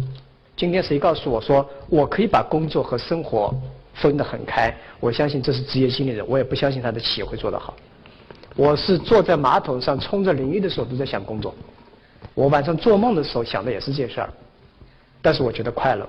[0.57, 3.52] 今天谁告诉我说我可以把工作和生活
[3.94, 4.74] 分得很开？
[5.00, 7.74] 我相信这是职业经理人，我也不相信他的企业会做得好。
[8.57, 11.54] 我是坐在马桶上冲着淋浴的时候都在想工作，
[12.35, 14.28] 我晚上做梦的时候想的也是这事儿，
[15.20, 16.09] 但是我觉得快乐，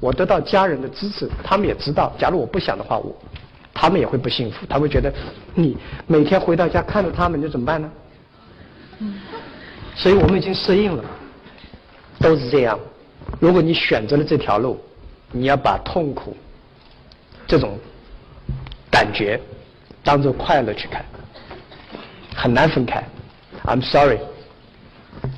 [0.00, 3.16] 我得到家人的支持，他们也知道，假如我不想的话，我
[3.72, 5.12] 他们也会不幸福，他会觉得
[5.54, 7.90] 你每天回到家看着他们，你怎么办呢？
[9.94, 11.04] 所以我们已经适应了，
[12.20, 12.78] 都是这样。
[13.40, 14.78] 如果你选择了这条路，
[15.32, 16.36] 你要把痛苦
[17.48, 17.78] 这种
[18.90, 19.40] 感觉
[20.04, 21.04] 当做快乐去看，
[22.36, 23.02] 很难分开。
[23.64, 24.18] I'm sorry，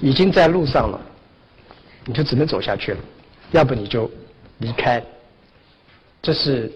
[0.01, 1.01] 已经在路上了，
[2.05, 2.99] 你就只能走下去了，
[3.53, 4.11] 要不你就
[4.59, 5.03] 离开。
[6.20, 6.70] 这是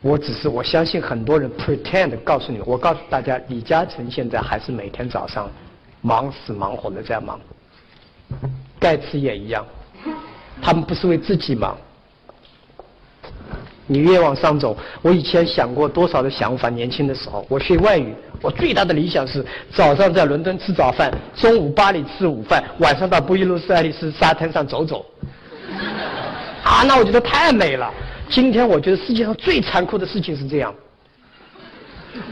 [0.00, 5.50] 我只是我相信很多人 pretend 告诉你，我告诉大家，李嘉诚现在还是每天早上
[6.00, 7.40] 忙死忙活的在忙，
[8.78, 9.66] 盖茨也一样。
[10.62, 11.76] 他们不是为自己忙。
[13.86, 16.68] 你越往上走，我以前想过多少的想法。
[16.68, 25.06] 年轻的时候，我学外语，我最大的理想是早上在伦敦吃早饭，中午巴黎吃午饭，晚上到布宜诺斯艾利斯沙滩上走走。
[26.64, 27.88] 啊，那我觉得太美了。
[28.28, 30.74] 今天我觉得世界上最残酷的事情是这样。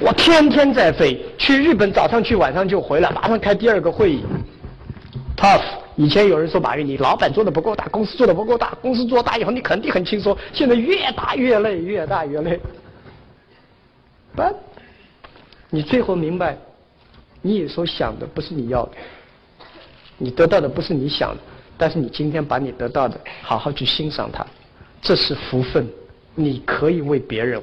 [0.01, 4.25] 我天天在飞，去日本早上去，晚上就回来，马上开第二个会议。
[5.37, 5.63] Tough。
[5.97, 10.37] 以前有人说马云，你老板做的不够大，公司做的不够大，公司做大以后你肯定很轻松。
[10.53, 12.59] 现在越大越累，越大越累。
[14.35, 14.43] 不，
[15.71, 16.59] 你最后明白，
[17.43, 18.93] 你所想的不是你要的，
[20.19, 21.41] 你得到的不是你想的，
[21.79, 24.45] 但是你今天把你得到的好好去欣赏它，
[25.01, 25.89] 这是福分。
[26.35, 27.63] 你可以为别人、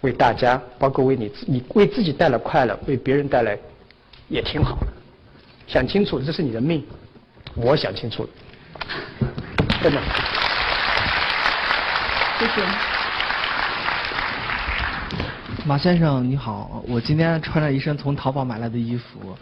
[0.00, 3.56] 为大家，包括为你自你为自己带来快乐，为别人带来
[4.26, 4.86] 也挺好的。
[5.68, 6.84] 想清楚，这是你的命。
[7.54, 8.28] 我想清楚了，
[9.82, 10.00] 真的。
[12.38, 12.62] 谢谢。
[15.66, 19.36] 马先生你好，我今天穿着一身从淘宝买来的衣服，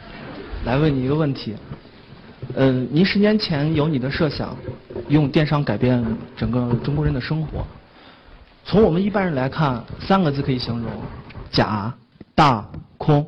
[0.64, 1.55] 来问你一个问题。
[2.57, 4.57] 呃，您十年前有你的设想，
[5.09, 6.05] 用电商改变
[6.37, 7.64] 整个中国人的生活。
[8.64, 10.90] 从我们一般人来看，三个字可以形容：
[11.51, 11.92] 假、
[12.35, 13.25] 大、空。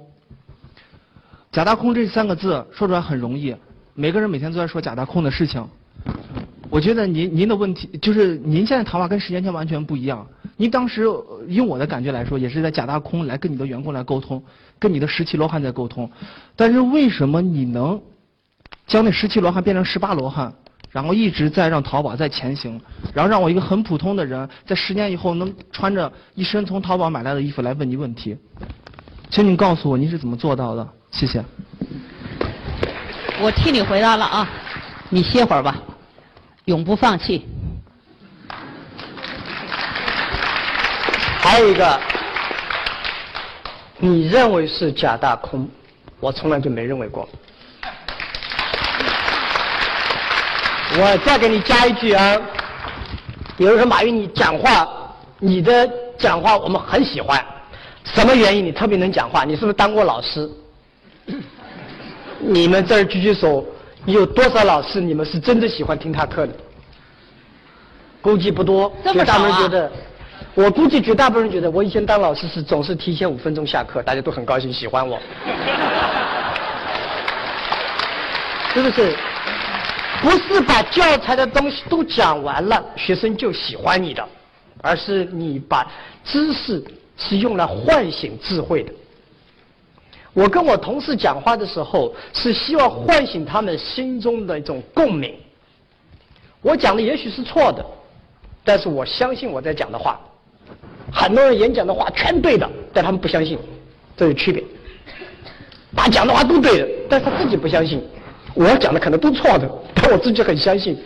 [1.52, 3.54] 假大空这三个字说出来很容易。
[3.94, 5.66] 每个人每天都在说假大空的事情，
[6.70, 10.26] 我觉得您您的问题就是您现在谈话跟十年前完全不一样。
[10.56, 11.04] 您当时
[11.48, 14.42] 用我的感觉来说，也是在假大空来跟你的员工来沟通，
[14.78, 16.10] 跟你的十七罗汉在沟通。
[16.54, 18.00] 但是为什么你能
[18.86, 20.52] 将那十七罗汉变成十八罗汉，
[20.90, 22.80] 然后一直在让淘宝在前行，
[23.14, 28.36] 然后让我一个很普通的人在十年以后能穿着一身从淘宝买来的衣服来问你问题？
[29.30, 30.86] 请你告诉我您是怎么做到的？
[31.10, 31.42] 谢谢。
[33.42, 34.48] 我替你回答了啊，
[35.08, 35.74] 你歇会儿吧，
[36.66, 37.46] 永不放弃。
[41.40, 41.98] 还有一个，
[43.98, 45.66] 你认为是假大空，
[46.20, 47.26] 我从来就没认为过。
[50.98, 52.36] 我再给你加一句啊，
[53.56, 54.86] 比如说马云你讲话，
[55.38, 55.88] 你的
[56.18, 57.42] 讲话我们很喜欢，
[58.04, 59.44] 什么原因你特别能讲话？
[59.44, 60.50] 你是不是当过老师？
[62.40, 63.64] 你们这儿举举手，
[64.06, 66.52] 有多少老师你们是真的喜欢听他课的？
[68.22, 69.90] 估计不多，绝大部分人觉得，
[70.54, 75.18] 我估计绝大部分人觉得，我以前当老师是总是提前五分钟下课，大家都很高兴，喜欢我。
[78.74, 79.16] 是不是？
[80.22, 84.22] 不是把教材的东西都讲完了，学生就喜欢你的，
[84.82, 85.90] 而是你把
[86.22, 86.84] 知识
[87.16, 88.92] 是用来唤醒智慧的。
[90.32, 95.34] 我跟我同事讲话的时候，是希望唤醒他们心中的一种共鸣。
[96.62, 97.84] 我讲的也许是错的，
[98.64, 100.20] 但是我相信我在讲的话。
[101.12, 103.58] 很多人演讲的话全对的，但他们不相信，
[104.16, 104.62] 这有区别。
[105.96, 108.00] 他讲的话都对的，但是他自己不相信。
[108.54, 110.96] 我讲的可能都错的，但我自己很相信。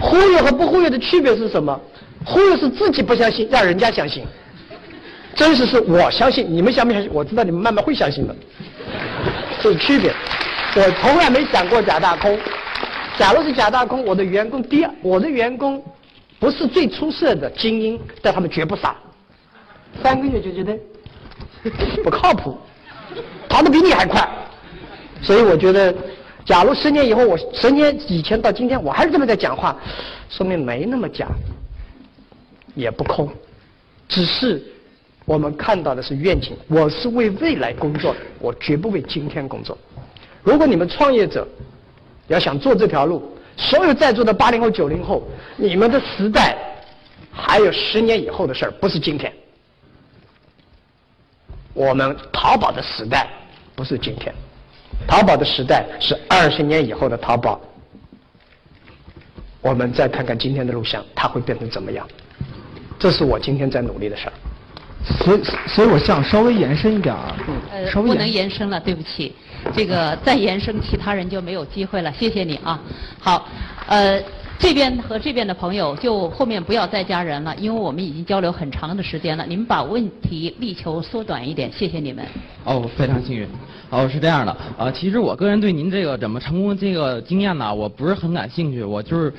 [0.00, 1.80] 忽悠和不忽悠的区别是什么？
[2.24, 4.24] 忽悠是自己不相信，让人家相信。
[5.36, 7.10] 真实是我相信，你们相不相信？
[7.12, 8.34] 我知道你们慢慢会相信的，
[9.60, 10.12] 这是区别。
[10.74, 12.38] 我从来没想过假大空。
[13.18, 15.82] 假如是假大空，我的员工第二，我的员工
[16.38, 18.96] 不是最出色的精英，但他们绝不傻。
[20.02, 20.78] 三个月就觉得
[22.02, 22.58] 不靠谱，
[23.48, 24.26] 跑得比你还快。
[25.22, 25.94] 所以我觉得，
[26.44, 29.76] 假如十年以后，我十年以前到今天我还是这么在讲话，
[30.30, 31.26] 说明没那么假，
[32.74, 33.30] 也不空，
[34.08, 34.62] 只是。
[35.26, 39.76] 我们看到的是愿景，我是为未来工作的，我绝不为今天工作。
[40.42, 41.46] 如果你们创业者
[42.28, 46.56] 要想做这条路，所有在座的八零后、九零后，你们的时代
[47.32, 49.32] 还有十年以后的事儿，不是今天。
[51.74, 53.28] 我们淘宝的时代
[53.74, 54.32] 不是今天，
[55.08, 57.60] 淘宝的时代是二十年以后的淘宝。
[59.60, 62.06] 我们再看看今天的录像，它会变成怎么样？
[62.96, 64.32] 这是我今天在努力的事儿。
[65.24, 67.36] 所以，所以我想稍微延伸一点啊，
[67.70, 69.32] 呃，不能延伸了，对不起，
[69.72, 72.12] 这个 再延伸，其他人就没有机会了。
[72.12, 72.80] 谢谢你啊，
[73.20, 73.46] 好，
[73.86, 74.20] 呃，
[74.58, 82.24] 这边和这边的朋友就后面不要再加人了，因为我们已经交流很长的时间了，你们把问题力求缩短一点，谢谢你们。
[82.64, 83.46] 哦，非常幸运。
[83.90, 89.32] 哦，是这样的，呃，其实我个人对您这个怎么成功这个经验呢，我不是很感兴趣，我就是。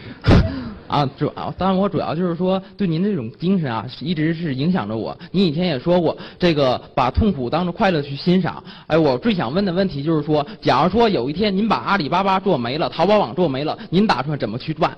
[0.88, 5.18] 啊，主要当然我主要就是说，对您这种精神啊，一直是影响着我。
[5.32, 8.64] 您以前也说过，这个把痛苦当做快乐去欣赏。
[8.88, 14.92] 哎，我最想问的问题就是说，假如说有一天您把阿里巴巴做没了，淘宝网做没了，您打算怎么去赚？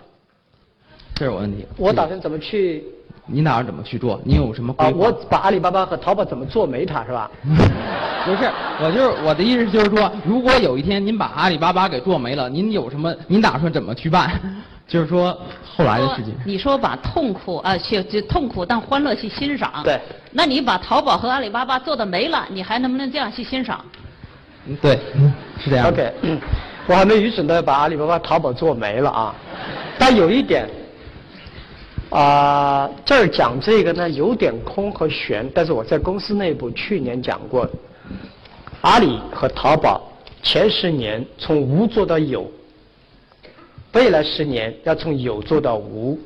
[1.15, 1.65] 这是我问题。
[1.77, 2.83] 我打算怎么去？
[3.31, 4.19] 您打算怎么去做？
[4.23, 4.91] 您有什么规划？
[4.97, 7.29] 我把阿里巴巴和淘宝怎么做没它是吧？
[8.25, 13.13] 不是，我就是我的意思就是说，如果有一天您把阿里巴巴给做没了，您有什么？
[13.27, 14.31] 您打算怎么去办？
[14.89, 16.35] 就是说，后来的事情。
[16.43, 19.71] 你说把痛苦啊，去就痛苦当欢乐去欣赏。
[19.83, 19.99] 对。
[20.31, 23.85] 那你把淘宝和阿里巴巴做的没了，你还能不能这样去欣赏？
[24.65, 24.99] 嗯，对，
[25.59, 25.87] 是这样。
[25.87, 26.11] OK，
[26.87, 29.35] 我还没愚蠢的把阿里巴巴、淘宝做没了啊。
[29.97, 30.67] 但有一点，
[32.09, 37.69] 啊，这儿讲这个呢有点空和悬，但是我在公司内部去年讲过，
[38.81, 40.01] 阿里和淘宝
[40.41, 42.49] 前十年从无做到有。
[43.93, 46.19] 未来十年要从有做到无，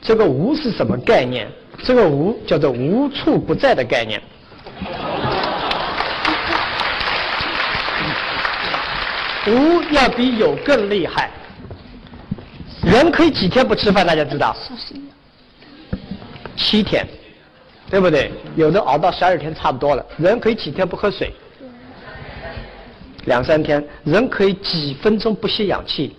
[0.00, 1.46] 这个无是什么概念？
[1.84, 4.20] 这个无叫做无处不在的概念。
[9.46, 11.30] 无要比有更厉害。
[12.84, 14.04] 人可以几天不吃饭？
[14.06, 14.56] 大家知道？
[16.56, 17.06] 七天，
[17.88, 18.32] 对不对？
[18.56, 20.04] 有的熬到十二天差不多了。
[20.16, 21.32] 人可以几天不喝水？
[23.26, 23.84] 两三天。
[24.04, 26.16] 人可以几分钟不吸氧气？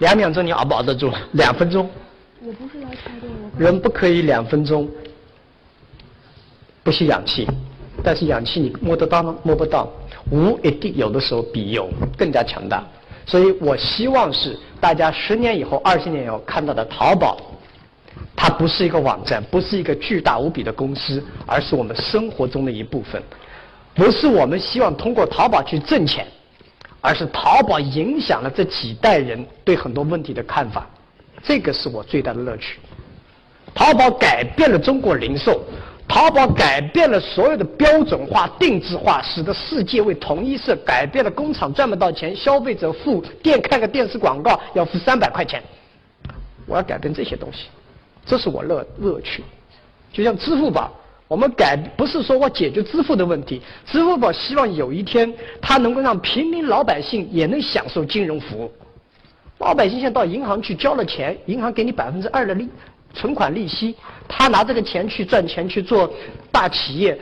[0.00, 1.10] 两秒钟你熬不熬得住？
[1.32, 1.88] 两分钟。
[2.42, 3.28] 我不是来插队，
[3.58, 4.88] 人不可以两分钟
[6.82, 7.46] 不吸氧气，
[8.02, 9.36] 但是氧气你摸得到吗？
[9.42, 9.88] 摸不到。
[10.30, 12.82] 无一定有的时候比有更加强大，
[13.26, 17.38] 所以我希望是大家十年以后、二十年以后看到的淘宝，
[18.34, 23.22] 它不是一个网站，不是一个巨大无比的公司，而是我们生活中的一部分。
[23.94, 26.26] 不是我们希望通过淘宝去挣钱。
[27.00, 30.86] 而是淘宝影响了这几代人对很多问题的看法，
[31.42, 32.78] 这个是我最大的乐趣。
[33.74, 35.62] 淘宝改变了中国零售，
[36.06, 45.62] 淘宝改变了所有的标准化、定制化，使得世界为同一色，改变了工厂赚不到钱，消费者付店看个电视广告要付三百块钱。
[46.66, 47.68] 我要改变这些东西，
[48.26, 49.42] 这是我乐乐趣。
[50.12, 50.90] 就像支付宝。
[51.30, 58.72] 我们改不是说我解决支付的问题，支付宝希望有一天它能够让平民老百姓也能享受金融服务。
[59.58, 62.68] 老百姓现在到银行去交了钱，银行给你百分之二的利
[63.14, 63.94] 存款利息，
[64.26, 66.12] 他拿这个钱去赚钱去做
[66.50, 67.16] 大企业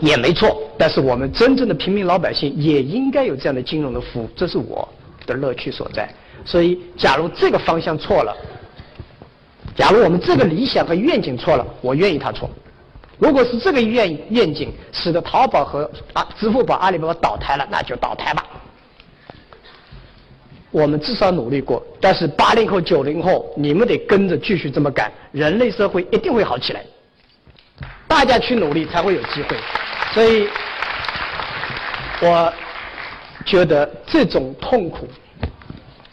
[0.00, 0.62] 也没错。
[0.78, 4.88] 但是我们真正的平民老百姓也应该有这样的金融的服务，这是我
[5.26, 6.08] 的乐趣所在。
[6.42, 8.34] 所以，假如这个方向错了，
[9.74, 12.48] 假如我们这个理想和愿景错了，我愿意他错。
[13.18, 18.44] 如果是这个愿愿景使得淘宝和啊支付宝、阿里巴巴倒台了，那就倒台吧。
[20.70, 26.82] 我们至少努力过，但是八零后、九零后，你们得跟着继续这么干，人类社会一定会好起来。
[28.08, 29.56] 大家去努力才会有机会，
[30.12, 30.48] 所以，
[32.20, 32.52] 我
[33.44, 35.08] 觉得这种痛苦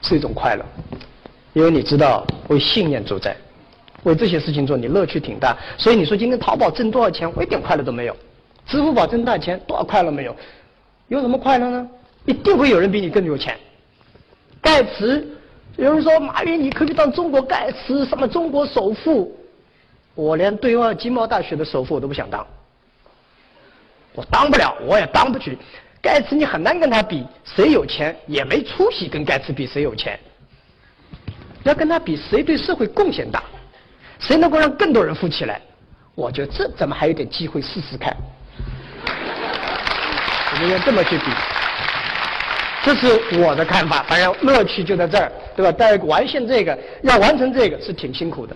[0.01, 0.65] 是一种快乐，
[1.59, 3.35] 因为你知道为信念主宰，
[4.03, 5.57] 为这些事情做，你乐趣挺大。
[5.77, 8.13] 所以你说今天淘宝挣多少钱，我一点快乐都没有；
[8.65, 10.33] 支付宝挣大钱，多少快乐没有？
[11.09, 11.89] 有什么快乐呢？
[12.23, 13.57] 一定会有人比你更有钱。
[14.61, 15.27] 盖茨，
[15.75, 19.37] 有人说马云你可以当中国盖茨，什么中国首富，
[20.15, 22.47] 我连对外经贸大学的首富我都不想当，
[24.13, 25.57] 我当不了，我也当不起。
[26.01, 30.17] 盖茨你很难跟他比，谁有钱也没出息，跟盖茨比谁有钱。
[31.63, 33.43] 要跟他比，谁对社会贡献大，
[34.19, 35.61] 谁能够让更多人富起来？
[36.15, 38.15] 我觉得这怎么还有点机会试试看。
[40.51, 41.25] 我们要这么去比。
[42.81, 45.75] 这是我的看法，反正乐趣就在这儿，对吧？
[45.77, 48.55] 但完现这个，要完成这个是挺辛苦的。